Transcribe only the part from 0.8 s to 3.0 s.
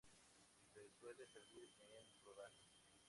suele servir en rodajas.